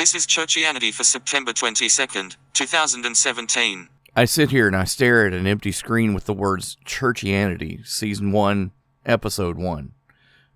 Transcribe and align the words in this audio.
This 0.00 0.14
is 0.14 0.26
Churchianity 0.26 0.94
for 0.94 1.04
September 1.04 1.52
22nd, 1.52 2.36
2017. 2.54 3.88
I 4.16 4.24
sit 4.24 4.50
here 4.50 4.66
and 4.66 4.74
I 4.74 4.84
stare 4.84 5.26
at 5.26 5.34
an 5.34 5.46
empty 5.46 5.72
screen 5.72 6.14
with 6.14 6.24
the 6.24 6.32
words 6.32 6.78
Churchianity, 6.86 7.86
Season 7.86 8.32
1, 8.32 8.70
Episode 9.04 9.58
1, 9.58 9.92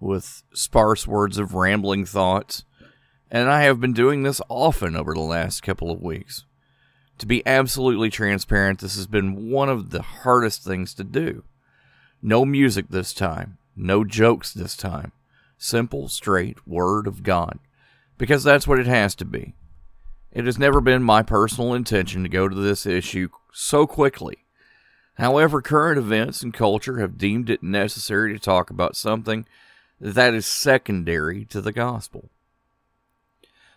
with 0.01 0.45
sparse 0.55 1.07
words 1.07 1.37
of 1.37 1.53
rambling 1.53 2.07
thoughts, 2.07 2.65
and 3.31 3.51
I 3.51 3.65
have 3.65 3.83
been 3.83 3.93
doing 3.93 4.23
this 4.23 4.41
often 4.49 4.97
over 4.97 5.13
the 5.13 5.21
last 5.21 5.63
couple 5.63 5.91
of 5.91 6.01
weeks. 6.01 6.47
To 7.19 7.27
be 7.27 7.47
absolutely 7.47 8.09
transparent, 8.09 8.79
this 8.79 8.97
has 8.97 9.07
been 9.07 9.51
one 9.51 9.69
of 9.69 9.91
the 9.91 10.01
hardest 10.01 10.65
things 10.65 10.95
to 10.95 11.05
do. 11.05 11.45
No 12.23 12.47
music 12.47 12.87
this 12.89 13.13
time, 13.13 13.59
no 13.77 14.05
jokes 14.05 14.55
this 14.55 14.75
time. 14.75 15.13
Simple, 15.59 16.09
straight 16.09 16.67
Word 16.67 17.07
of 17.07 17.23
God. 17.23 17.59
Because 18.19 18.45
that's 18.45 18.67
what 18.67 18.79
it 18.79 18.87
has 18.87 19.15
to 19.17 19.25
be. 19.25 19.55
It 20.31 20.47
has 20.47 20.59
never 20.59 20.81
been 20.81 21.03
my 21.03 21.23
personal 21.23 21.75
intention 21.75 22.23
to 22.23 22.29
go 22.29 22.49
to 22.49 22.55
this 22.55 22.87
issue 22.87 23.29
so 23.53 23.87
quickly. 23.87 24.39
However, 25.15 25.63
current 25.63 25.99
events 25.99 26.43
and 26.43 26.53
culture 26.53 26.99
have 26.99 27.19
deemed 27.19 27.49
it 27.49 27.63
necessary 27.63 28.33
to 28.33 28.39
talk 28.39 28.69
about 28.69 28.97
something 28.97 29.47
that 30.01 30.35
is 30.35 30.45
secondary 30.45 31.45
to 31.47 31.61
the 31.61 31.73
gospel. 31.73 32.31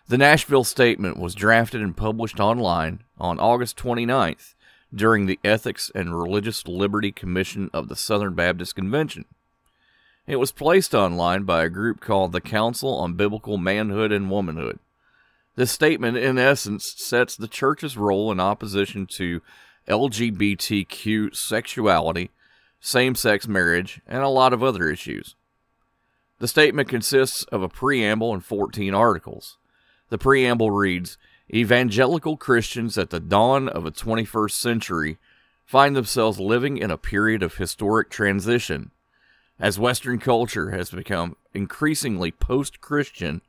The 0.08 0.18
Nashville 0.18 0.64
Statement 0.64 1.18
was 1.18 1.34
drafted 1.34 1.80
and 1.80 1.96
published 1.96 2.40
online 2.40 3.04
on 3.18 3.38
August 3.38 3.76
29th 3.76 4.54
during 4.92 5.26
the 5.26 5.38
Ethics 5.44 5.92
and 5.94 6.18
Religious 6.18 6.66
Liberty 6.66 7.12
Commission 7.12 7.70
of 7.72 7.88
the 7.88 7.96
Southern 7.96 8.34
Baptist 8.34 8.74
Convention. 8.74 9.26
It 10.28 10.36
was 10.36 10.52
placed 10.52 10.94
online 10.94 11.44
by 11.44 11.64
a 11.64 11.70
group 11.70 12.02
called 12.02 12.32
the 12.32 12.42
Council 12.42 12.94
on 12.94 13.14
Biblical 13.14 13.56
Manhood 13.56 14.12
and 14.12 14.30
Womanhood. 14.30 14.78
This 15.56 15.72
statement, 15.72 16.18
in 16.18 16.36
essence, 16.36 16.92
sets 16.98 17.34
the 17.34 17.48
church's 17.48 17.96
role 17.96 18.30
in 18.30 18.38
opposition 18.38 19.06
to 19.12 19.40
LGBTQ 19.88 21.34
sexuality, 21.34 22.30
same 22.78 23.14
sex 23.14 23.48
marriage, 23.48 24.02
and 24.06 24.22
a 24.22 24.28
lot 24.28 24.52
of 24.52 24.62
other 24.62 24.90
issues. 24.90 25.34
The 26.40 26.46
statement 26.46 26.90
consists 26.90 27.44
of 27.44 27.62
a 27.62 27.68
preamble 27.70 28.34
and 28.34 28.44
14 28.44 28.92
articles. 28.92 29.56
The 30.10 30.18
preamble 30.18 30.70
reads 30.70 31.16
Evangelical 31.50 32.36
Christians 32.36 32.98
at 32.98 33.08
the 33.08 33.18
dawn 33.18 33.66
of 33.66 33.82
the 33.82 33.92
21st 33.92 34.50
century 34.50 35.16
find 35.64 35.96
themselves 35.96 36.38
living 36.38 36.76
in 36.76 36.90
a 36.90 36.98
period 36.98 37.42
of 37.42 37.54
historic 37.54 38.10
transition. 38.10 38.90
As 39.60 39.78
Western 39.78 40.18
culture 40.18 40.70
has 40.70 40.90
become 40.90 41.36
increasingly 41.52 42.30
post 42.30 42.80
Christian, 42.80 43.42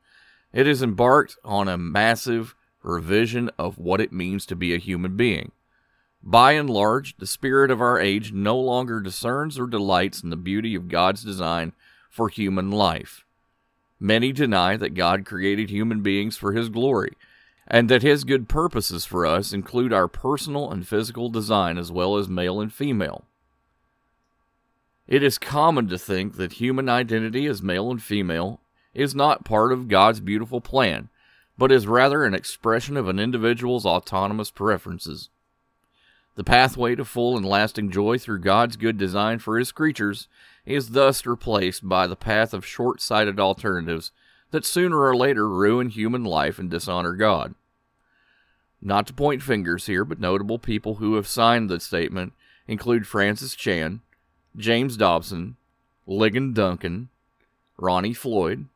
it 0.52 0.66
has 0.66 0.82
embarked 0.82 1.36
on 1.44 1.68
a 1.68 1.78
massive 1.78 2.56
revision 2.82 3.50
of 3.58 3.78
what 3.78 4.00
it 4.00 4.12
means 4.12 4.44
to 4.46 4.56
be 4.56 4.74
a 4.74 4.78
human 4.78 5.16
being. 5.16 5.52
By 6.22 6.52
and 6.52 6.68
large, 6.68 7.16
the 7.16 7.26
spirit 7.26 7.70
of 7.70 7.80
our 7.80 8.00
age 8.00 8.32
no 8.32 8.58
longer 8.58 9.00
discerns 9.00 9.58
or 9.58 9.66
delights 9.66 10.22
in 10.22 10.30
the 10.30 10.36
beauty 10.36 10.74
of 10.74 10.88
God's 10.88 11.22
design 11.22 11.72
for 12.10 12.28
human 12.28 12.70
life. 12.70 13.24
Many 14.00 14.32
deny 14.32 14.76
that 14.76 14.94
God 14.94 15.24
created 15.24 15.70
human 15.70 16.02
beings 16.02 16.36
for 16.36 16.52
His 16.52 16.68
glory, 16.68 17.12
and 17.66 17.88
that 17.88 18.02
His 18.02 18.24
good 18.24 18.48
purposes 18.48 19.04
for 19.04 19.24
us 19.24 19.52
include 19.52 19.92
our 19.92 20.08
personal 20.08 20.70
and 20.70 20.86
physical 20.86 21.28
design 21.28 21.78
as 21.78 21.92
well 21.92 22.16
as 22.16 22.28
male 22.28 22.60
and 22.60 22.72
female. 22.72 23.24
It 25.10 25.24
is 25.24 25.38
common 25.38 25.88
to 25.88 25.98
think 25.98 26.36
that 26.36 26.54
human 26.54 26.88
identity 26.88 27.46
as 27.46 27.60
male 27.60 27.90
and 27.90 28.00
female 28.00 28.60
is 28.94 29.12
not 29.12 29.44
part 29.44 29.72
of 29.72 29.88
God's 29.88 30.20
beautiful 30.20 30.60
plan, 30.60 31.08
but 31.58 31.72
is 31.72 31.88
rather 31.88 32.24
an 32.24 32.32
expression 32.32 32.96
of 32.96 33.08
an 33.08 33.18
individual's 33.18 33.84
autonomous 33.84 34.52
preferences. 34.52 35.28
The 36.36 36.44
pathway 36.44 36.94
to 36.94 37.04
full 37.04 37.36
and 37.36 37.44
lasting 37.44 37.90
joy 37.90 38.18
through 38.18 38.38
God's 38.38 38.76
good 38.76 38.96
design 38.98 39.40
for 39.40 39.58
His 39.58 39.72
creatures 39.72 40.28
is 40.64 40.90
thus 40.90 41.26
replaced 41.26 41.88
by 41.88 42.06
the 42.06 42.14
path 42.14 42.54
of 42.54 42.64
short 42.64 43.00
sighted 43.00 43.40
alternatives 43.40 44.12
that 44.52 44.64
sooner 44.64 45.00
or 45.00 45.16
later 45.16 45.48
ruin 45.48 45.88
human 45.88 46.22
life 46.22 46.60
and 46.60 46.70
dishonor 46.70 47.14
God. 47.14 47.56
Not 48.80 49.08
to 49.08 49.12
point 49.12 49.42
fingers 49.42 49.86
here, 49.86 50.04
but 50.04 50.20
notable 50.20 50.60
people 50.60 50.94
who 50.94 51.16
have 51.16 51.26
signed 51.26 51.68
the 51.68 51.80
statement 51.80 52.32
include 52.68 53.08
Francis 53.08 53.56
Chan, 53.56 54.02
James 54.56 54.96
Dobson, 54.96 55.56
Ligon 56.08 56.54
Duncan, 56.54 57.08
Ronnie 57.76 58.14
Floyd, 58.14 58.66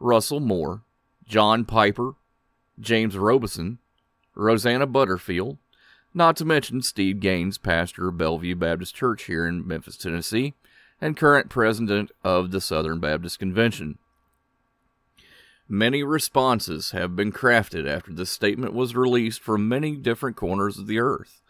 Russell 0.00 0.40
Moore, 0.40 0.82
John 1.26 1.64
Piper, 1.64 2.14
James 2.80 3.16
Robison, 3.16 3.78
Rosaria 4.34 4.86
Butterfield, 4.86 5.58
not 6.12 6.36
to 6.36 6.44
mention 6.44 6.82
Steve 6.82 7.20
Gaines, 7.20 7.58
pastor 7.58 8.08
of 8.08 8.18
Bellevue 8.18 8.54
Baptist 8.54 8.94
Church 8.94 9.24
here 9.24 9.46
in 9.46 9.66
Memphis, 9.66 9.96
Tennessee, 9.96 10.54
and 11.00 11.16
current 11.16 11.50
president 11.50 12.10
of 12.22 12.50
the 12.50 12.60
Southern 12.60 13.00
Baptist 13.00 13.38
Convention. 13.38 13.98
Many 15.68 16.02
responses 16.02 16.90
have 16.90 17.16
been 17.16 17.32
crafted 17.32 17.88
after 17.88 18.12
this 18.12 18.30
statement 18.30 18.74
was 18.74 18.94
released 18.94 19.40
from 19.40 19.68
many 19.68 19.96
different 19.96 20.36
corners 20.36 20.78
of 20.78 20.86
the 20.86 20.98
earth. 20.98 21.40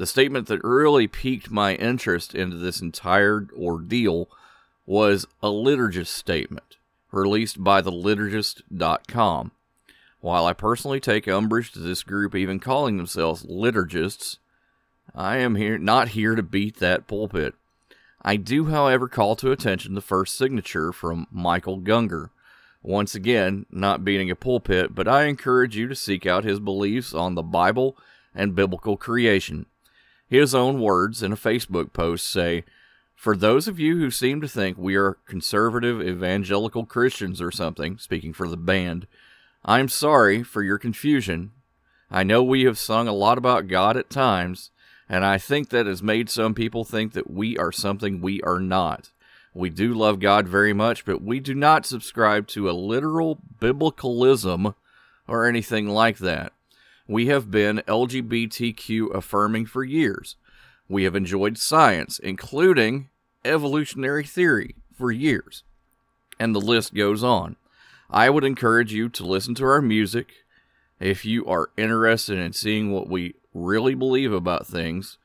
The 0.00 0.06
statement 0.06 0.46
that 0.46 0.64
really 0.64 1.06
piqued 1.08 1.50
my 1.50 1.74
interest 1.74 2.34
into 2.34 2.56
this 2.56 2.80
entire 2.80 3.46
ordeal 3.54 4.30
was 4.86 5.26
a 5.42 5.48
liturgist 5.48 6.06
statement 6.06 6.78
released 7.12 7.62
by 7.62 7.82
theliturgist.com. 7.82 9.52
While 10.22 10.46
I 10.46 10.54
personally 10.54 11.00
take 11.00 11.28
umbrage 11.28 11.72
to 11.72 11.80
this 11.80 12.02
group 12.02 12.34
even 12.34 12.60
calling 12.60 12.96
themselves 12.96 13.44
liturgists, 13.44 14.38
I 15.14 15.36
am 15.36 15.56
here 15.56 15.76
not 15.76 16.08
here 16.08 16.34
to 16.34 16.42
beat 16.42 16.78
that 16.78 17.06
pulpit. 17.06 17.54
I 18.22 18.36
do, 18.36 18.68
however, 18.70 19.06
call 19.06 19.36
to 19.36 19.52
attention 19.52 19.94
the 19.94 20.00
first 20.00 20.34
signature 20.38 20.92
from 20.92 21.26
Michael 21.30 21.78
Gungor. 21.78 22.30
Once 22.82 23.14
again, 23.14 23.66
not 23.70 24.02
beating 24.02 24.30
a 24.30 24.34
pulpit, 24.34 24.94
but 24.94 25.06
I 25.06 25.24
encourage 25.24 25.76
you 25.76 25.88
to 25.88 25.94
seek 25.94 26.24
out 26.24 26.44
his 26.44 26.58
beliefs 26.58 27.12
on 27.12 27.34
the 27.34 27.42
Bible 27.42 27.98
and 28.34 28.54
biblical 28.54 28.96
creation. 28.96 29.66
His 30.30 30.54
own 30.54 30.80
words 30.80 31.24
in 31.24 31.32
a 31.32 31.36
Facebook 31.36 31.92
post 31.92 32.24
say, 32.24 32.62
for 33.16 33.36
those 33.36 33.66
of 33.66 33.80
you 33.80 33.98
who 33.98 34.12
seem 34.12 34.40
to 34.40 34.48
think 34.48 34.78
we 34.78 34.94
are 34.94 35.18
conservative 35.26 36.00
evangelical 36.00 36.86
Christians 36.86 37.42
or 37.42 37.50
something, 37.50 37.98
speaking 37.98 38.32
for 38.32 38.46
the 38.46 38.56
band, 38.56 39.08
I'm 39.64 39.88
sorry 39.88 40.44
for 40.44 40.62
your 40.62 40.78
confusion. 40.78 41.50
I 42.12 42.22
know 42.22 42.44
we 42.44 42.62
have 42.62 42.78
sung 42.78 43.08
a 43.08 43.12
lot 43.12 43.38
about 43.38 43.66
God 43.66 43.96
at 43.96 44.08
times, 44.08 44.70
and 45.08 45.24
I 45.24 45.36
think 45.36 45.70
that 45.70 45.86
has 45.86 46.00
made 46.00 46.30
some 46.30 46.54
people 46.54 46.84
think 46.84 47.12
that 47.14 47.28
we 47.28 47.58
are 47.58 47.72
something 47.72 48.20
we 48.20 48.40
are 48.42 48.60
not. 48.60 49.10
We 49.52 49.68
do 49.68 49.92
love 49.92 50.20
God 50.20 50.46
very 50.46 50.72
much, 50.72 51.04
but 51.04 51.20
we 51.20 51.40
do 51.40 51.56
not 51.56 51.84
subscribe 51.84 52.46
to 52.48 52.70
a 52.70 52.72
literal 52.72 53.40
biblicalism 53.58 54.76
or 55.26 55.44
anything 55.44 55.88
like 55.88 56.18
that. 56.18 56.52
We 57.10 57.26
have 57.26 57.50
been 57.50 57.82
LGBTQ 57.88 59.12
affirming 59.12 59.66
for 59.66 59.82
years. 59.82 60.36
We 60.88 61.02
have 61.02 61.16
enjoyed 61.16 61.58
science, 61.58 62.20
including 62.20 63.08
evolutionary 63.44 64.22
theory, 64.22 64.76
for 64.96 65.10
years. 65.10 65.64
And 66.38 66.54
the 66.54 66.60
list 66.60 66.94
goes 66.94 67.24
on. 67.24 67.56
I 68.10 68.30
would 68.30 68.44
encourage 68.44 68.92
you 68.92 69.08
to 69.08 69.26
listen 69.26 69.56
to 69.56 69.64
our 69.64 69.82
music 69.82 70.28
if 71.00 71.24
you 71.24 71.44
are 71.46 71.70
interested 71.76 72.38
in 72.38 72.52
seeing 72.52 72.92
what 72.92 73.08
we 73.08 73.34
really 73.52 73.96
believe 73.96 74.32
about 74.32 74.68
things. 74.68 75.18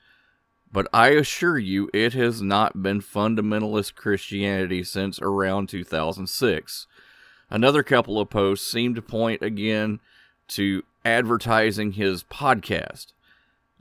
But 0.71 0.87
I 0.91 1.09
assure 1.09 1.59
you, 1.59 1.91
it 1.93 2.13
has 2.13 2.41
not 2.41 2.81
been 2.81 2.99
fundamentalist 2.99 3.93
Christianity 3.93 4.83
since 4.83 5.21
around 5.21 5.69
2006. 5.69 6.87
Another 7.51 7.83
couple 7.83 8.19
of 8.19 8.31
posts 8.31 8.71
seem 8.71 8.95
to 8.95 9.03
point 9.03 9.43
again 9.43 9.99
to 10.47 10.83
advertising 11.05 11.93
his 11.93 12.23
podcast. 12.23 13.13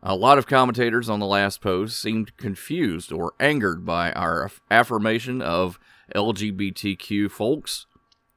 A 0.02 0.14
lot 0.14 0.36
of 0.36 0.46
commentators 0.46 1.08
on 1.08 1.18
the 1.18 1.26
last 1.26 1.62
post 1.62 1.98
seemed 2.00 2.36
confused 2.36 3.10
or 3.10 3.32
angered 3.40 3.86
by 3.86 4.12
our 4.12 4.50
affirmation 4.70 5.40
of 5.40 5.80
LGBTQ 6.14 7.30
folks. 7.30 7.86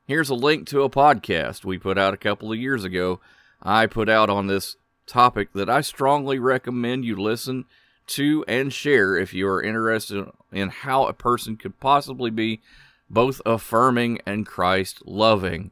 Here's 0.08 0.30
a 0.30 0.36
link 0.36 0.66
to 0.70 0.84
a 0.84 0.90
podcast 0.90 1.66
we 1.66 1.78
put 1.78 1.98
out 1.98 2.14
a 2.14 2.18
couple 2.18 2.54
of 2.54 2.58
years 2.58 2.86
ago. 2.86 3.20
I 3.62 3.86
put 3.86 4.08
out 4.08 4.30
on 4.30 4.48
this 4.48 4.78
topic 5.06 5.52
that 5.54 5.70
I 5.70 5.82
strongly 5.82 6.40
recommend 6.40 7.04
you 7.04 7.18
listen 7.18 7.66
to 8.08 8.46
and 8.48 8.72
share 8.72 9.18
if 9.18 9.34
you 9.34 9.50
are 9.50 9.62
interested 9.62 10.26
in 10.54 10.70
how 10.70 11.06
a 11.06 11.14
person 11.14 11.58
could 11.58 11.80
possibly 11.82 12.30
be 12.30 12.62
both 13.10 13.42
affirming 13.46 14.20
and 14.26 14.46
Christ 14.46 15.06
loving. 15.06 15.72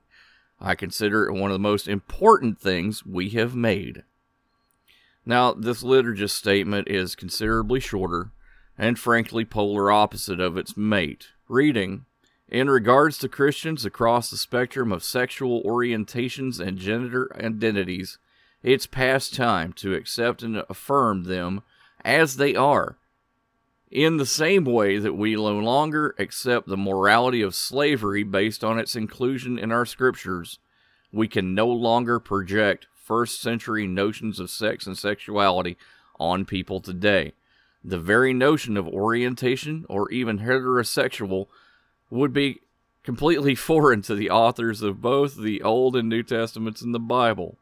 I 0.65 0.73
consider 0.73 1.27
it 1.27 1.33
one 1.33 1.51
of 1.51 1.55
the 1.55 1.59
most 1.59 1.87
important 1.87 2.59
things 2.59 3.05
we 3.05 3.29
have 3.29 3.55
made. 3.55 4.01
Now, 5.23 5.53
this 5.53 5.83
liturgist 5.83 6.31
statement 6.31 6.87
is 6.87 7.15
considerably 7.15 7.79
shorter 7.79 8.31
and 8.75 8.97
frankly 8.97 9.45
polar 9.45 9.91
opposite 9.91 10.39
of 10.39 10.57
its 10.57 10.75
mate. 10.75 11.27
Reading, 11.47 12.05
In 12.49 12.67
regards 12.67 13.19
to 13.19 13.29
Christians 13.29 13.85
across 13.85 14.31
the 14.31 14.37
spectrum 14.37 14.91
of 14.91 15.03
sexual 15.03 15.61
orientations 15.61 16.59
and 16.59 16.79
gender 16.79 17.31
identities, 17.39 18.17
it's 18.63 18.87
past 18.87 19.35
time 19.35 19.71
to 19.73 19.93
accept 19.93 20.41
and 20.41 20.63
affirm 20.67 21.25
them 21.25 21.61
as 22.03 22.37
they 22.37 22.55
are. 22.55 22.97
In 23.95 24.17
the 24.17 24.25
same 24.25 24.65
way 24.65 24.97
that 24.97 25.13
we 25.13 25.35
no 25.35 25.57
longer 25.57 26.15
accept 26.19 26.67
the 26.67 26.75
morality 26.75 27.41
of 27.41 27.55
slavery 27.55 28.23
based 28.23 28.61
on 28.61 28.77
its 28.77 28.93
inclusion 28.93 29.57
in 29.57 29.71
our 29.71 29.85
scriptures, 29.85 30.59
we 31.13 31.29
can 31.29 31.55
no 31.55 31.67
longer 31.69 32.19
project 32.19 32.87
first 32.93 33.39
century 33.39 33.87
notions 33.87 34.37
of 34.37 34.49
sex 34.49 34.85
and 34.85 34.97
sexuality 34.97 35.77
on 36.19 36.43
people 36.43 36.81
today. 36.81 37.31
The 37.85 37.97
very 37.97 38.33
notion 38.33 38.75
of 38.75 38.85
orientation 38.85 39.85
or 39.87 40.11
even 40.11 40.39
heterosexual 40.39 41.47
would 42.09 42.33
be 42.33 42.59
completely 43.01 43.55
foreign 43.69 44.01
to 44.01 44.15
the 44.15 44.29
authors 44.29 44.81
of 44.81 44.99
both 44.99 45.37
the 45.37 45.61
Old 45.61 45.95
and 45.95 46.09
New 46.09 46.21
Testaments 46.21 46.81
in 46.81 46.91
the 46.91 46.99
Bible. 46.99 47.57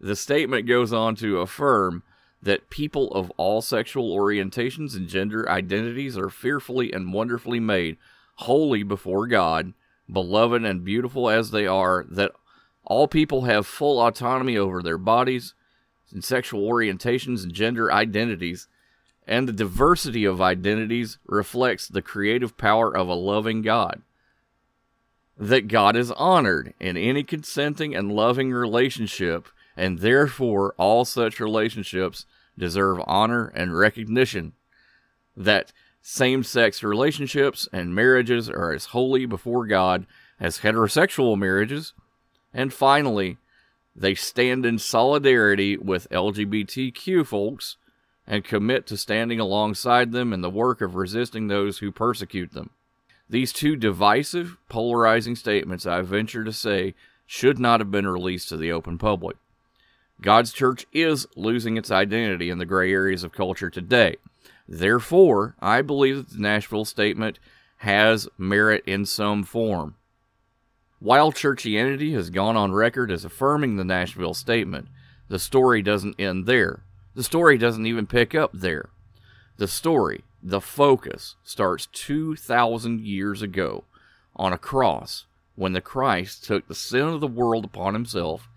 The 0.00 0.16
statement 0.16 0.66
goes 0.66 0.90
on 0.90 1.16
to 1.16 1.40
affirm 1.40 2.02
that 2.44 2.70
people 2.70 3.10
of 3.12 3.30
all 3.36 3.62
sexual 3.62 4.16
orientations 4.16 4.94
and 4.94 5.08
gender 5.08 5.48
identities 5.48 6.16
are 6.16 6.30
fearfully 6.30 6.92
and 6.92 7.12
wonderfully 7.12 7.58
made, 7.58 7.96
holy 8.36 8.82
before 8.82 9.26
God, 9.26 9.72
beloved 10.10 10.62
and 10.64 10.84
beautiful 10.84 11.30
as 11.30 11.50
they 11.50 11.66
are, 11.66 12.04
that 12.08 12.32
all 12.84 13.08
people 13.08 13.42
have 13.42 13.66
full 13.66 13.98
autonomy 14.00 14.56
over 14.58 14.82
their 14.82 14.98
bodies 14.98 15.54
and 16.12 16.22
sexual 16.22 16.68
orientations 16.70 17.42
and 17.42 17.52
gender 17.52 17.90
identities, 17.90 18.68
and 19.26 19.48
the 19.48 19.52
diversity 19.52 20.26
of 20.26 20.42
identities 20.42 21.18
reflects 21.26 21.88
the 21.88 22.02
creative 22.02 22.58
power 22.58 22.94
of 22.94 23.08
a 23.08 23.14
loving 23.14 23.62
God. 23.62 24.02
That 25.38 25.66
God 25.66 25.96
is 25.96 26.10
honored 26.12 26.74
in 26.78 26.98
any 26.98 27.24
consenting 27.24 27.96
and 27.96 28.12
loving 28.12 28.52
relationship, 28.52 29.48
and 29.76 30.00
therefore 30.00 30.74
all 30.76 31.06
such 31.06 31.40
relationships 31.40 32.26
deserve 32.56 33.00
honor 33.06 33.48
and 33.54 33.76
recognition. 33.76 34.52
That 35.36 35.72
same 36.00 36.42
sex 36.44 36.82
relationships 36.82 37.68
and 37.72 37.94
marriages 37.94 38.50
are 38.50 38.72
as 38.72 38.86
holy 38.86 39.26
before 39.26 39.66
God 39.66 40.06
as 40.38 40.58
heterosexual 40.58 41.38
marriages. 41.38 41.94
And 42.52 42.72
finally, 42.72 43.38
they 43.96 44.14
stand 44.14 44.66
in 44.66 44.78
solidarity 44.78 45.76
with 45.76 46.10
LGBTQ 46.10 47.26
folks 47.26 47.76
and 48.26 48.44
commit 48.44 48.86
to 48.86 48.96
standing 48.96 49.40
alongside 49.40 50.12
them 50.12 50.32
in 50.32 50.40
the 50.40 50.50
work 50.50 50.80
of 50.80 50.94
resisting 50.94 51.48
those 51.48 51.78
who 51.78 51.92
persecute 51.92 52.52
them. 52.52 52.70
These 53.28 53.52
two 53.52 53.76
divisive, 53.76 54.58
polarizing 54.68 55.36
statements, 55.36 55.86
I 55.86 56.02
venture 56.02 56.44
to 56.44 56.52
say, 56.52 56.94
should 57.26 57.58
not 57.58 57.80
have 57.80 57.90
been 57.90 58.06
released 58.06 58.48
to 58.50 58.56
the 58.56 58.72
open 58.72 58.98
public. 58.98 59.36
God's 60.24 60.54
church 60.54 60.86
is 60.90 61.26
losing 61.36 61.76
its 61.76 61.90
identity 61.90 62.48
in 62.48 62.56
the 62.56 62.64
gray 62.64 62.90
areas 62.90 63.24
of 63.24 63.32
culture 63.32 63.68
today. 63.68 64.16
Therefore, 64.66 65.54
I 65.60 65.82
believe 65.82 66.16
that 66.16 66.30
the 66.30 66.40
Nashville 66.40 66.86
statement 66.86 67.38
has 67.78 68.26
merit 68.38 68.82
in 68.86 69.04
some 69.04 69.44
form. 69.44 69.96
While 70.98 71.30
churchianity 71.30 72.14
has 72.14 72.30
gone 72.30 72.56
on 72.56 72.72
record 72.72 73.10
as 73.10 73.26
affirming 73.26 73.76
the 73.76 73.84
Nashville 73.84 74.32
statement, 74.32 74.88
the 75.28 75.38
story 75.38 75.82
doesn't 75.82 76.18
end 76.18 76.46
there. 76.46 76.84
The 77.14 77.22
story 77.22 77.58
doesn't 77.58 77.84
even 77.84 78.06
pick 78.06 78.34
up 78.34 78.50
there. 78.54 78.88
The 79.58 79.68
story, 79.68 80.24
the 80.42 80.62
focus, 80.62 81.36
starts 81.44 81.84
2,000 81.92 83.02
years 83.02 83.42
ago 83.42 83.84
on 84.34 84.54
a 84.54 84.58
cross 84.58 85.26
when 85.54 85.74
the 85.74 85.82
Christ 85.82 86.44
took 86.44 86.66
the 86.66 86.74
sin 86.74 87.08
of 87.08 87.20
the 87.20 87.26
world 87.26 87.66
upon 87.66 87.92
himself 87.92 88.48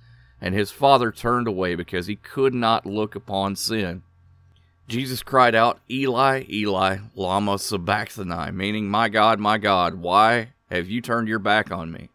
and 0.41 0.53
his 0.53 0.71
father 0.71 1.11
turned 1.11 1.47
away 1.47 1.75
because 1.75 2.07
he 2.07 2.15
could 2.15 2.53
not 2.53 2.85
look 2.85 3.15
upon 3.15 3.55
sin. 3.55 4.03
Jesus 4.87 5.21
cried 5.23 5.55
out, 5.55 5.79
Eli, 5.89 6.45
Eli, 6.49 6.97
Lama 7.15 7.59
Sabachthani, 7.59 8.51
meaning, 8.51 8.87
My 8.87 9.09
God, 9.09 9.39
my 9.39 9.57
God, 9.57 9.95
why 9.95 10.53
have 10.71 10.87
you 10.87 11.01
turned 11.01 11.27
your 11.27 11.39
back 11.39 11.71
on 11.71 11.91
me? 11.91 12.09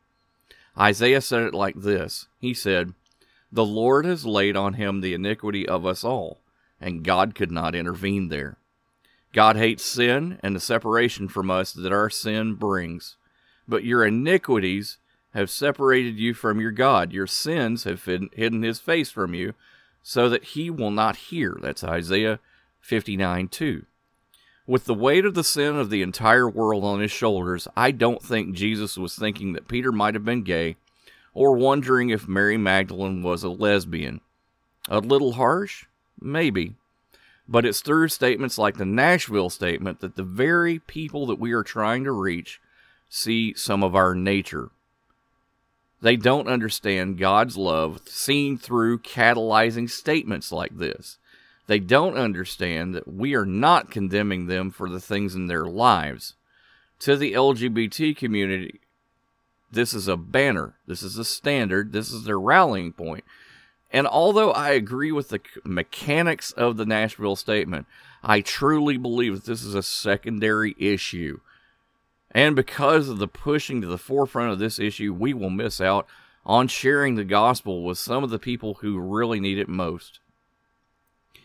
Isaiah 0.79 1.21
said 1.21 1.43
it 1.43 1.55
like 1.55 1.77
this 1.77 2.29
He 2.39 2.55
said, 2.55 2.95
The 3.51 3.65
Lord 3.65 4.07
has 4.07 4.25
laid 4.25 4.57
on 4.57 4.75
him 4.75 5.01
the 5.01 5.13
iniquity 5.13 5.69
of 5.69 5.85
us 5.85 6.03
all, 6.03 6.41
and 6.81 7.05
God 7.05 7.35
could 7.35 7.51
not 7.51 7.75
intervene 7.75 8.29
there. 8.29 8.57
God 9.33 9.57
hates 9.57 9.85
sin 9.85 10.39
and 10.43 10.55
the 10.55 10.61
separation 10.61 11.29
from 11.29 11.51
us 11.51 11.73
that 11.73 11.93
our 11.93 12.11
sin 12.11 12.55
brings. 12.55 13.17
But 13.67 13.85
your 13.85 14.05
iniquities 14.05 14.99
have 15.35 15.51
separated 15.51 16.19
you 16.19 16.35
from 16.35 16.61
your 16.61 16.71
God. 16.71 17.13
Your 17.13 17.27
sins 17.27 17.85
have 17.85 18.05
hidden 18.05 18.63
his 18.63 18.81
face 18.81 19.11
from 19.11 19.35
you, 19.35 19.55
so 20.03 20.29
that 20.29 20.45
he 20.45 20.71
will 20.71 20.91
not 20.91 21.17
hear. 21.17 21.59
That's 21.61 21.85
Isaiah 21.85 22.41
59 22.81 23.49
2. 23.49 23.85
With 24.67 24.85
the 24.85 24.95
weight 24.95 25.25
of 25.25 25.35
the 25.35 25.45
sin 25.45 25.77
of 25.77 25.91
the 25.91 26.03
entire 26.03 26.49
world 26.49 26.85
on 26.85 27.01
his 27.01 27.11
shoulders, 27.11 27.67
I 27.77 27.91
don't 27.91 28.23
think 28.23 28.55
Jesus 28.55 28.97
was 28.97 29.17
thinking 29.17 29.55
that 29.55 29.69
Peter 29.69 29.91
might 29.91 30.15
have 30.15 30.25
been 30.25 30.45
gay 30.45 30.77
or 31.35 31.57
wondering 31.57 32.11
if 32.11 32.29
Mary 32.29 32.57
Magdalene 32.57 33.23
was 33.23 33.43
a 33.43 33.49
lesbian. 33.49 34.21
A 34.89 34.99
little 34.99 35.33
harsh? 35.33 35.87
Maybe. 36.21 36.75
But 37.49 37.65
it's 37.65 37.81
through 37.81 38.09
statements 38.09 38.59
like 38.59 38.77
the 38.77 38.85
Nashville 38.85 39.51
statement 39.51 40.01
that 40.01 40.17
the 40.17 40.23
very 40.23 40.79
people 40.79 41.27
that 41.27 41.39
we 41.39 41.53
are 41.53 41.65
trying 41.65 42.05
to 42.05 42.13
reach 42.13 42.61
see 43.09 43.55
some 43.55 43.83
of 43.83 43.95
our 43.95 44.15
nature. 44.15 44.71
They 46.03 46.17
don't 46.17 46.49
understand 46.49 47.17
God's 47.17 47.57
love 47.57 48.01
seen 48.07 48.59
through 48.59 48.99
catalyzing 48.99 49.89
statements 49.89 50.51
like 50.51 50.77
this. 50.77 51.19
They 51.69 51.79
don't 51.79 52.17
understand 52.17 52.95
that 52.95 53.07
we 53.07 53.35
are 53.37 53.47
not 53.47 53.93
condemning 53.93 54.47
them 54.47 54.73
for 54.73 54.91
the 54.91 55.01
things 55.01 55.37
in 55.37 55.47
their 55.47 55.65
lives. 55.65 56.35
To 57.01 57.17
the 57.17 57.33
LGBT 57.33 58.17
community, 58.17 58.81
this 59.71 59.95
is 59.95 60.09
a 60.09 60.17
banner, 60.17 60.75
this 60.89 61.05
is 61.05 61.17
a 61.19 61.25
standard, 61.25 61.93
this 61.93 62.11
is 62.11 62.25
their 62.25 62.39
rallying 62.39 62.93
point. 62.93 63.25
And 63.93 64.07
although 64.07 64.51
I 64.51 64.71
agree 64.71 65.13
with 65.13 65.29
the 65.29 65.41
mechanics 65.65 66.51
of 66.53 66.77
the 66.77 66.87
Nashville 66.87 67.37
statement, 67.37 67.87
I 68.25 68.41
truly 68.41 68.97
believe 68.97 69.35
that 69.35 69.45
this 69.45 69.63
is 69.63 69.75
a 69.77 69.83
secondary 69.83 70.75
issue. 70.79 71.41
And 72.33 72.57
because 72.57 73.09
of 73.09 73.19
the 73.19 73.29
pushing 73.29 73.81
to 73.83 73.87
the 73.87 73.99
forefront 73.99 74.53
of 74.53 74.59
this 74.59 74.79
issue, 74.79 75.13
we 75.13 75.35
will 75.35 75.51
miss 75.51 75.81
out 75.81 76.07
on 76.45 76.67
sharing 76.67 77.15
the 77.15 77.25
gospel 77.25 77.85
with 77.85 77.99
some 77.99 78.25
of 78.25 78.31
the 78.31 78.39
people 78.39 78.75
who 78.81 78.99
really 78.99 79.39
need 79.39 79.59
it 79.59 79.69
most. 79.69 80.19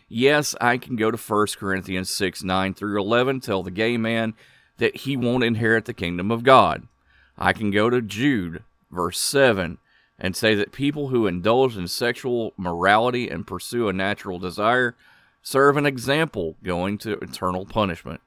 Yes, 0.08 0.54
I 0.60 0.78
can 0.78 0.96
go 0.96 1.10
to 1.10 1.18
1 1.18 1.46
Corinthians 1.58 2.08
6 2.10 2.42
9 2.42 2.74
through 2.74 3.00
11, 3.00 3.40
tell 3.40 3.62
the 3.62 3.70
gay 3.70 3.98
man 3.98 4.34
that 4.78 4.98
he 4.98 5.16
won't 5.16 5.44
inherit 5.44 5.84
the 5.84 5.92
kingdom 5.92 6.30
of 6.30 6.42
God. 6.42 6.88
I 7.36 7.52
can 7.52 7.70
go 7.70 7.90
to 7.90 8.00
Jude, 8.00 8.64
verse 8.90 9.18
7, 9.18 9.78
and 10.18 10.34
say 10.34 10.54
that 10.54 10.72
people 10.72 11.08
who 11.08 11.26
indulge 11.26 11.76
in 11.76 11.86
sexual 11.86 12.54
morality 12.56 13.28
and 13.28 13.46
pursue 13.46 13.88
a 13.88 13.92
natural 13.92 14.38
desire 14.38 14.96
serve 15.42 15.76
an 15.76 15.86
example 15.86 16.56
going 16.64 16.98
to 16.98 17.12
eternal 17.18 17.66
punishment. 17.66 18.20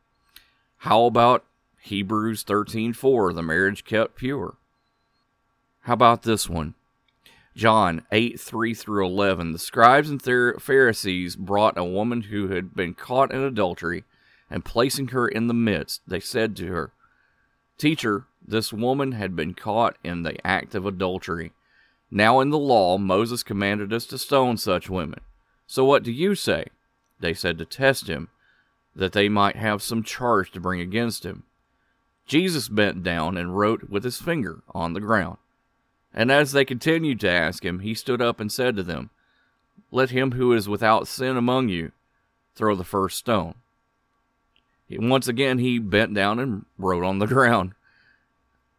How 0.78 1.06
about 1.06 1.44
Hebrews 1.84 2.44
13:4, 2.44 3.34
the 3.34 3.42
marriage 3.42 3.84
kept 3.84 4.16
pure. 4.16 4.56
How 5.82 5.94
about 5.94 6.22
this 6.22 6.48
one? 6.48 6.76
John 7.56 8.06
8 8.12 8.40
3 8.40 8.74
through 8.74 9.06
11. 9.06 9.52
The 9.52 9.60
scribes 9.60 10.10
and 10.10 10.22
Pharisees 10.22 11.36
brought 11.36 11.78
a 11.78 11.84
woman 11.84 12.24
who 12.24 12.50
had 12.50 12.76
been 12.76 12.94
caught 12.94 13.34
in 13.34 13.42
adultery, 13.42 14.04
and 14.50 14.64
placing 14.64 15.10
her 15.10 15.28
in 15.28 15.48
the 15.48 15.54
midst, 15.54 16.02
they 16.08 16.20
said 16.20 16.56
to 16.58 16.68
her, 16.68 16.94
Teacher, 17.78 18.28
this 18.46 18.72
woman 18.72 19.14
had 19.14 19.36
been 19.36 19.56
caught 19.56 19.98
in 20.04 20.22
the 20.22 20.46
act 20.46 20.76
of 20.76 20.86
adultery. 20.86 21.52
Now 22.12 22.40
in 22.42 22.52
the 22.52 22.60
law, 22.60 23.00
Moses 23.00 23.42
commanded 23.42 23.92
us 23.92 24.06
to 24.08 24.18
stone 24.18 24.58
such 24.58 24.90
women. 24.90 25.22
So 25.66 25.84
what 25.84 26.04
do 26.04 26.12
you 26.12 26.36
say? 26.36 26.68
They 27.20 27.34
said 27.34 27.58
to 27.58 27.66
test 27.66 28.08
him, 28.08 28.30
that 28.96 29.14
they 29.14 29.30
might 29.30 29.56
have 29.56 29.82
some 29.82 30.04
charge 30.04 30.52
to 30.52 30.60
bring 30.60 30.82
against 30.82 31.26
him. 31.26 31.44
Jesus 32.32 32.70
bent 32.70 33.04
down 33.04 33.36
and 33.36 33.58
wrote 33.58 33.90
with 33.90 34.06
his 34.06 34.22
finger 34.22 34.64
on 34.74 34.94
the 34.94 35.02
ground. 35.02 35.36
And 36.14 36.32
as 36.32 36.54
they 36.54 36.64
continued 36.64 37.20
to 37.20 37.30
ask 37.30 37.66
him, 37.66 37.80
he 37.80 37.94
stood 37.94 38.22
up 38.22 38.40
and 38.40 38.50
said 38.50 38.78
to 38.78 38.84
them, 38.84 39.10
Let 39.92 40.12
him 40.12 40.32
who 40.32 40.54
is 40.54 40.70
without 40.70 41.10
sin 41.10 41.36
among 41.36 41.68
you 41.68 41.92
throw 42.56 42.74
the 42.74 42.86
first 42.86 43.18
stone. 43.18 43.56
Once 44.90 45.28
again, 45.28 45.58
he 45.58 45.78
bent 45.78 46.14
down 46.14 46.40
and 46.40 46.66
wrote 46.78 47.04
on 47.04 47.20
the 47.20 47.28
ground. 47.28 47.74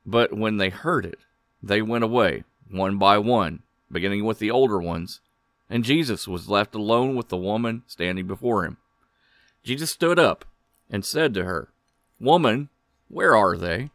But 0.06 0.32
when 0.32 0.56
they 0.56 0.70
heard 0.70 1.04
it, 1.04 1.18
they 1.62 1.82
went 1.82 2.04
away, 2.04 2.44
one 2.70 2.96
by 2.96 3.18
one, 3.18 3.64
beginning 3.90 4.24
with 4.24 4.38
the 4.38 4.50
older 4.50 4.80
ones, 4.80 5.20
and 5.68 5.84
Jesus 5.84 6.26
was 6.26 6.48
left 6.48 6.74
alone 6.74 7.16
with 7.16 7.28
the 7.28 7.36
woman 7.36 7.82
standing 7.86 8.26
before 8.26 8.64
him. 8.64 8.78
Jesus 9.62 9.90
stood 9.90 10.18
up 10.18 10.46
and 10.88 11.04
said 11.04 11.34
to 11.34 11.44
her, 11.44 11.68
Woman, 12.18 12.70
where 13.12 13.36
are 13.36 13.58
they? 13.58 13.90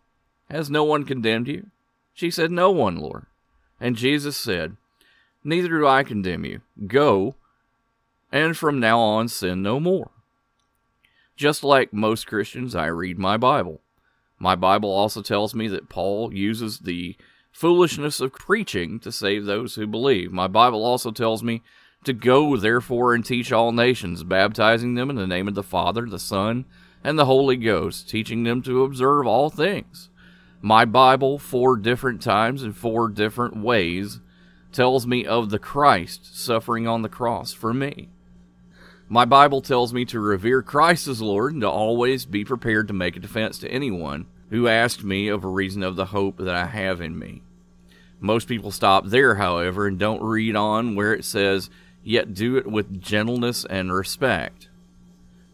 Has 0.48 0.70
no 0.70 0.84
one 0.84 1.04
condemned 1.04 1.48
you? 1.48 1.72
She 2.14 2.30
said, 2.30 2.52
No 2.52 2.70
one, 2.70 2.98
Lord. 2.98 3.26
And 3.82 3.96
Jesus 3.96 4.38
said, 4.38 4.78
Neither 5.44 5.70
do 5.70 5.88
I 5.88 6.04
condemn 6.04 6.46
you. 6.46 6.62
Go, 6.86 7.34
and 8.32 8.56
from 8.56 8.80
now 8.80 9.00
on 9.00 9.28
sin 9.28 9.64
no 9.64 9.80
more. 9.80 10.12
Just 11.36 11.64
like 11.64 11.92
most 11.92 12.28
Christians, 12.28 12.76
I 12.76 12.86
read 12.88 13.18
my 13.18 13.38
Bible. 13.38 13.82
My 14.38 14.56
Bible 14.56 14.92
also 14.92 15.24
tells 15.24 15.56
me 15.56 15.68
that 15.68 15.90
Paul 15.90 16.32
uses 16.32 16.80
the 16.80 17.16
foolishness 17.52 18.20
of 18.20 18.34
preaching 18.34 19.00
to 19.00 19.12
save 19.12 19.46
those 19.46 19.74
who 19.76 19.88
believe. 19.88 20.32
My 20.32 20.48
Bible 20.48 20.86
also 20.86 21.10
tells 21.10 21.42
me 21.42 21.64
to 22.04 22.14
go, 22.14 22.56
therefore, 22.56 23.16
and 23.16 23.26
teach 23.26 23.52
all 23.52 23.72
nations, 23.72 24.24
baptizing 24.24 24.94
them 24.94 25.10
in 25.10 25.16
the 25.16 25.26
name 25.26 25.48
of 25.48 25.56
the 25.56 25.64
Father, 25.64 26.06
the 26.06 26.20
Son, 26.20 26.66
and 27.04 27.18
the 27.18 27.26
Holy 27.26 27.56
Ghost, 27.56 28.10
teaching 28.10 28.44
them 28.44 28.62
to 28.64 28.84
observe 28.84 29.28
all 29.28 29.50
things. 29.50 30.10
My 30.62 30.86
Bible, 30.86 31.38
four 31.38 31.78
different 31.78 32.22
times 32.22 32.64
in 32.64 32.74
four 32.74 33.10
different 33.10 33.58
ways, 33.58 34.20
tells 34.72 35.08
me 35.08 35.26
of 35.26 35.50
the 35.50 35.60
Christ 35.60 36.36
suffering 36.38 36.88
on 36.88 37.02
the 37.02 37.10
cross 37.10 37.54
for 37.54 37.74
me. 37.74 38.10
My 39.10 39.24
Bible 39.24 39.62
tells 39.62 39.94
me 39.94 40.04
to 40.06 40.20
revere 40.20 40.62
Christ 40.62 41.08
as 41.08 41.22
Lord 41.22 41.54
and 41.54 41.62
to 41.62 41.70
always 41.70 42.26
be 42.26 42.44
prepared 42.44 42.88
to 42.90 42.94
make 42.94 43.16
a 43.16 43.22
defense 43.22 43.58
to 43.60 43.72
anyone 43.72 44.26
who 44.50 44.68
asks 44.68 45.04
me 45.04 45.30
of 45.30 45.44
a 45.44 45.50
reason 45.50 45.84
of 45.84 45.96
the 45.96 46.08
hope 46.08 46.38
that 46.38 46.56
I 46.56 46.66
have 46.66 47.00
in 47.00 47.18
me. 47.18 47.42
Most 48.20 48.48
people 48.48 48.72
stop 48.72 49.06
there, 49.06 49.36
however, 49.36 49.88
and 49.88 49.98
don't 49.98 50.22
read 50.22 50.56
on 50.56 50.96
where 50.96 51.14
it 51.14 51.24
says, 51.24 51.70
yet 52.04 52.34
do 52.34 52.58
it 52.58 52.68
with 52.68 53.02
gentleness 53.02 53.64
and 53.66 53.94
respect. 53.94 54.67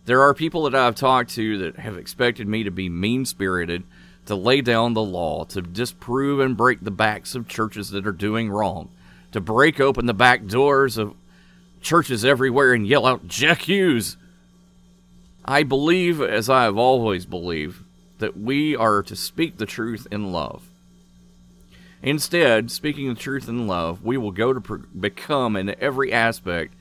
There 0.06 0.22
are 0.22 0.34
people 0.34 0.64
that 0.64 0.76
I've 0.76 0.96
talked 0.96 1.32
to 1.36 1.58
that 1.60 1.78
have 1.78 1.98
expected 1.98 2.48
me 2.48 2.64
to 2.64 2.72
be 2.72 2.90
mean 2.90 3.26
spirited, 3.26 3.84
to 4.26 4.36
lay 4.36 4.62
down 4.62 4.94
the 4.94 5.02
law, 5.02 5.46
to 5.46 5.62
disprove 5.62 6.40
and 6.40 6.58
break 6.58 6.82
the 6.82 6.92
backs 6.92 7.36
of 7.36 7.48
churches 7.48 7.90
that 7.92 8.06
are 8.06 8.12
doing 8.12 8.50
wrong, 8.50 8.90
to 9.32 9.40
break 9.40 9.80
open 9.80 10.06
the 10.06 10.14
back 10.14 10.46
doors 10.46 10.98
of 10.98 11.14
churches 11.82 12.26
everywhere 12.26 12.74
and 12.74 12.88
yell 12.88 13.06
out, 13.06 13.28
Jack 13.28 13.64
Hughes! 13.64 14.18
I 15.46 15.64
believe, 15.64 16.22
as 16.22 16.50
I 16.50 16.64
have 16.64 16.78
always 16.78 17.26
believed, 17.26 17.84
that 18.20 18.38
we 18.38 18.76
are 18.76 19.04
to 19.04 19.16
speak 19.16 19.58
the 19.58 19.66
truth 19.66 20.08
in 20.10 20.32
love. 20.32 20.64
Instead, 22.02 22.72
speaking 22.72 23.08
the 23.08 23.20
truth 23.20 23.48
in 23.48 23.68
love, 23.68 24.04
we 24.04 24.18
will 24.18 24.32
go 24.32 24.54
to 24.54 24.78
become, 24.88 25.56
in 25.56 25.76
every 25.82 26.12
aspect, 26.12 26.74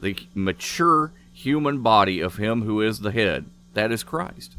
the 0.00 0.16
mature 0.34 1.12
human 1.38 1.82
body 1.82 2.20
of 2.20 2.36
Him 2.36 2.62
who 2.62 2.80
is 2.80 3.00
the 3.00 3.12
head. 3.12 3.46
That 3.74 3.92
is 3.92 4.02
Christ. 4.02 4.56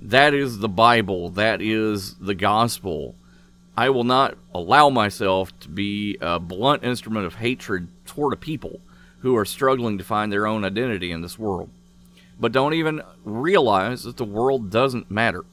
That 0.00 0.32
is 0.32 0.58
the 0.58 0.68
Bible. 0.68 1.28
That 1.28 1.60
is 1.60 2.14
the 2.14 2.34
gospel. 2.34 3.14
I 3.76 3.90
will 3.90 4.04
not 4.04 4.38
allow 4.54 4.88
myself 4.88 5.58
to 5.60 5.68
be 5.68 6.16
a 6.20 6.38
blunt 6.40 6.84
instrument 6.84 7.26
of 7.26 7.34
hatred 7.34 7.88
toward 8.06 8.32
a 8.32 8.36
people 8.36 8.80
who 9.18 9.36
are 9.36 9.44
struggling 9.44 9.98
to 9.98 10.04
find 10.04 10.32
their 10.32 10.46
own 10.46 10.64
identity 10.64 11.10
in 11.10 11.20
this 11.22 11.38
world, 11.38 11.70
but 12.38 12.52
don't 12.52 12.74
even 12.74 13.02
realize 13.24 14.04
that 14.04 14.16
the 14.16 14.24
world 14.24 14.70
doesn't 14.70 15.10
matter. 15.10 15.44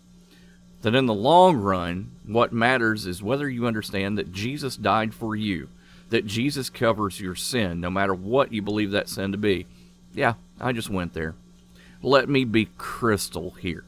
That 0.82 0.96
in 0.96 1.08
the 1.08 1.14
long 1.14 1.58
run, 1.58 2.12
what 2.26 2.54
matters 2.54 3.06
is 3.06 3.22
whether 3.22 3.50
you 3.50 3.68
understand 3.68 4.18
that 4.18 4.32
Jesus 4.32 4.78
died 4.78 5.14
for 5.14 5.36
you, 5.36 5.70
that 6.10 6.26
Jesus 6.26 6.70
covers 6.70 7.20
your 7.20 7.36
sin, 7.36 7.82
no 7.82 7.90
matter 7.90 8.14
what 8.14 8.54
you 8.54 8.62
believe 8.62 8.92
that 8.92 9.10
sin 9.10 9.32
to 9.32 9.38
be. 9.38 9.68
Yeah, 10.14 10.34
I 10.60 10.72
just 10.72 10.90
went 10.90 11.14
there. 11.14 11.36
Let 12.02 12.30
me 12.30 12.46
be 12.46 12.70
crystal 12.78 13.52
here. 13.52 13.86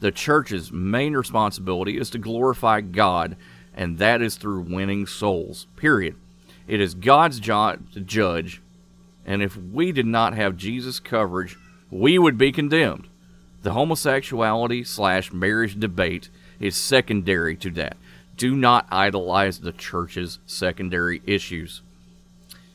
The 0.00 0.10
church's 0.12 0.72
main 0.72 1.14
responsibility 1.14 1.96
is 1.96 2.10
to 2.10 2.18
glorify 2.18 2.80
God, 2.80 3.36
and 3.74 3.98
that 3.98 4.20
is 4.20 4.36
through 4.36 4.62
winning 4.62 5.06
souls. 5.06 5.66
Period. 5.76 6.16
It 6.66 6.80
is 6.80 6.94
God's 6.94 7.40
job 7.40 7.90
to 7.92 8.00
judge, 8.00 8.60
and 9.24 9.42
if 9.42 9.56
we 9.56 9.92
did 9.92 10.06
not 10.06 10.34
have 10.34 10.56
Jesus' 10.56 11.00
coverage, 11.00 11.56
we 11.90 12.18
would 12.18 12.38
be 12.38 12.52
condemned. 12.52 13.08
The 13.62 13.72
homosexuality 13.72 14.82
slash 14.84 15.32
marriage 15.32 15.78
debate 15.78 16.28
is 16.58 16.76
secondary 16.76 17.56
to 17.56 17.70
that. 17.70 17.96
Do 18.36 18.56
not 18.56 18.86
idolize 18.90 19.60
the 19.60 19.72
church's 19.72 20.38
secondary 20.46 21.22
issues. 21.26 21.82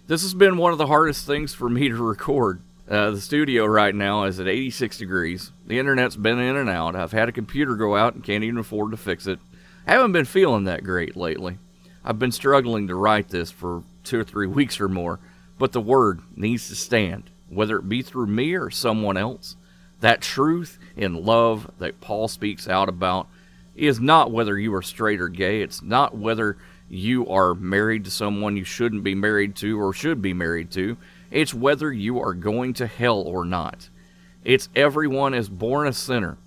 This 0.08 0.22
has 0.22 0.34
been 0.34 0.56
one 0.56 0.72
of 0.72 0.78
the 0.78 0.88
hardest 0.88 1.28
things 1.28 1.54
for 1.54 1.68
me 1.68 1.90
to 1.90 1.96
record. 1.96 2.62
Uh, 2.90 3.12
the 3.12 3.20
studio 3.20 3.66
right 3.66 3.94
now 3.94 4.24
is 4.24 4.40
at 4.40 4.48
86 4.48 4.98
degrees. 4.98 5.52
The 5.66 5.80
internet's 5.80 6.16
been 6.16 6.40
in 6.40 6.56
and 6.56 6.70
out. 6.70 6.96
I've 6.96 7.12
had 7.12 7.28
a 7.28 7.34
computer 7.34 7.76
go 7.76 7.98
out 7.98 8.14
and 8.14 8.24
can't 8.24 8.46
even 8.46 8.58
afford 8.58 8.92
to 8.92 8.98
fix 8.98 9.28
it. 9.28 9.38
I 9.86 9.92
haven't 9.92 10.14
been 10.14 10.24
feeling 10.24 10.64
that 10.64 10.86
great 10.86 11.18
lately. 11.18 11.58
I've 12.06 12.20
been 12.20 12.32
struggling 12.32 12.88
to 12.88 12.96
write 12.96 13.28
this 13.28 13.52
for 13.52 13.84
two 14.06 14.22
or 14.22 14.24
three 14.24 14.48
weeks 14.48 14.80
or 14.80 14.88
more, 14.88 15.20
but 15.60 15.74
the 15.74 15.82
word 15.82 16.22
needs 16.38 16.70
to 16.70 16.76
stand, 16.76 17.30
whether 17.50 17.76
it 17.76 17.90
be 17.90 18.02
through 18.02 18.28
me 18.28 18.56
or 18.56 18.70
someone 18.70 19.18
else. 19.18 19.58
That 20.00 20.22
truth 20.22 20.80
in 20.96 21.26
love 21.26 21.70
that 21.80 22.00
Paul 22.00 22.30
speaks 22.30 22.70
out 22.70 22.88
about 22.88 23.28
is 23.76 24.00
not 24.00 24.32
whether 24.32 24.58
you 24.58 24.74
are 24.74 24.82
straight 24.82 25.20
or 25.20 25.28
gay. 25.28 25.62
It's 25.62 25.82
not 25.82 26.16
whether 26.16 26.58
you 26.89 27.27
are 27.27 27.53
married 27.53 28.06
to 28.06 28.12
someone 28.12 28.58
you 28.58 28.63
shouldn't 28.63 29.03
be 29.03 29.15
married 29.15 29.56
to 29.58 29.79
or 29.79 29.94
should 29.94 30.22
be 30.22 30.34
married 30.34 30.72
to. 30.72 30.98
It's 31.32 31.53
whether 31.53 31.91
you 31.91 32.20
are 32.22 32.34
going 32.34 32.74
to 32.75 32.88
hell 32.88 33.22
or 33.22 33.44
not. 33.44 33.89
It's 34.44 34.70
everyone 34.75 35.34
is 35.34 35.50
born 35.50 35.88
a 35.88 35.94
sinner 35.94 36.38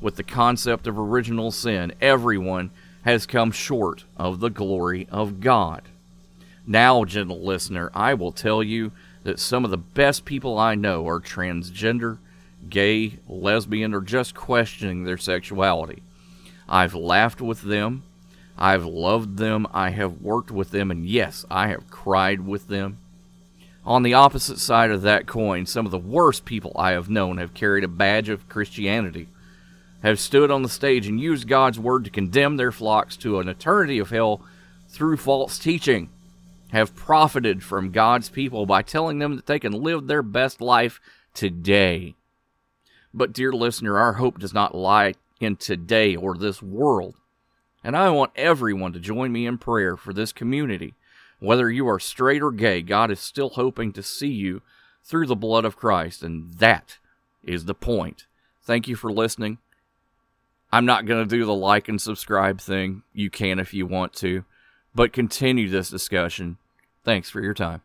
with 0.00 0.16
the 0.16 0.22
concept 0.22 0.86
of 0.86 0.98
original 0.98 1.50
sin. 1.50 1.92
Everyone 2.00 2.70
has 3.04 3.26
come 3.26 3.50
short 3.50 4.04
of 4.16 4.40
the 4.40 4.50
glory 4.50 5.08
of 5.10 5.40
God. 5.40 5.82
Now, 6.66 7.04
gentle 7.04 7.40
listener, 7.44 7.90
I 7.94 8.14
will 8.14 8.30
tell 8.30 8.62
you 8.62 8.92
that 9.24 9.40
some 9.40 9.64
of 9.64 9.70
the 9.70 9.76
best 9.76 10.24
people 10.24 10.58
I 10.58 10.76
know 10.76 11.06
are 11.08 11.20
transgender, 11.20 12.18
gay, 12.68 13.18
lesbian, 13.28 13.94
or 13.94 14.00
just 14.00 14.34
questioning 14.34 15.02
their 15.02 15.18
sexuality. 15.18 16.02
I've 16.68 16.94
laughed 16.94 17.40
with 17.40 17.62
them. 17.62 18.04
I've 18.56 18.84
loved 18.84 19.38
them. 19.38 19.66
I 19.72 19.90
have 19.90 20.20
worked 20.20 20.50
with 20.50 20.70
them. 20.70 20.90
And 20.90 21.06
yes, 21.06 21.44
I 21.50 21.68
have 21.68 21.90
cried 21.90 22.46
with 22.46 22.68
them. 22.68 22.98
On 23.84 24.02
the 24.02 24.14
opposite 24.14 24.58
side 24.58 24.90
of 24.90 25.02
that 25.02 25.26
coin, 25.26 25.66
some 25.66 25.86
of 25.86 25.92
the 25.92 25.98
worst 25.98 26.44
people 26.44 26.72
I 26.76 26.92
have 26.92 27.10
known 27.10 27.38
have 27.38 27.54
carried 27.54 27.82
a 27.82 27.88
badge 27.88 28.28
of 28.28 28.48
Christianity 28.48 29.28
have 30.02 30.18
stood 30.18 30.50
on 30.50 30.62
the 30.62 30.68
stage 30.68 31.06
and 31.06 31.20
used 31.20 31.48
God's 31.48 31.78
word 31.78 32.04
to 32.04 32.10
condemn 32.10 32.56
their 32.56 32.72
flocks 32.72 33.16
to 33.18 33.38
an 33.38 33.48
eternity 33.48 33.98
of 33.98 34.10
hell 34.10 34.42
through 34.88 35.16
false 35.16 35.58
teaching, 35.58 36.10
have 36.70 36.94
profited 36.94 37.62
from 37.62 37.92
God's 37.92 38.28
people 38.28 38.66
by 38.66 38.82
telling 38.82 39.18
them 39.18 39.36
that 39.36 39.46
they 39.46 39.58
can 39.58 39.72
live 39.72 40.06
their 40.06 40.22
best 40.22 40.60
life 40.60 41.00
today. 41.34 42.14
But, 43.14 43.32
dear 43.32 43.52
listener, 43.52 43.98
our 43.98 44.14
hope 44.14 44.38
does 44.38 44.52
not 44.52 44.74
lie 44.74 45.14
in 45.40 45.56
today 45.56 46.16
or 46.16 46.36
this 46.36 46.62
world. 46.62 47.14
And 47.84 47.96
I 47.96 48.10
want 48.10 48.32
everyone 48.36 48.92
to 48.92 49.00
join 49.00 49.32
me 49.32 49.46
in 49.46 49.58
prayer 49.58 49.96
for 49.96 50.12
this 50.12 50.32
community. 50.32 50.94
Whether 51.40 51.70
you 51.70 51.88
are 51.88 51.98
straight 51.98 52.42
or 52.42 52.52
gay, 52.52 52.82
God 52.82 53.10
is 53.10 53.18
still 53.18 53.50
hoping 53.50 53.92
to 53.94 54.02
see 54.02 54.30
you 54.30 54.62
through 55.02 55.26
the 55.26 55.36
blood 55.36 55.64
of 55.64 55.76
Christ, 55.76 56.22
and 56.22 56.52
that 56.54 56.98
is 57.42 57.64
the 57.64 57.74
point. 57.74 58.26
Thank 58.62 58.86
you 58.86 58.94
for 58.94 59.12
listening. 59.12 59.58
I'm 60.70 60.86
not 60.86 61.04
going 61.04 61.22
to 61.22 61.36
do 61.36 61.44
the 61.44 61.54
like 61.54 61.88
and 61.88 62.00
subscribe 62.00 62.60
thing. 62.60 63.02
You 63.12 63.28
can 63.28 63.58
if 63.58 63.74
you 63.74 63.86
want 63.86 64.14
to, 64.14 64.44
but 64.94 65.12
continue 65.12 65.68
this 65.68 65.90
discussion. 65.90 66.58
Thanks 67.04 67.28
for 67.28 67.40
your 67.40 67.54
time. 67.54 67.82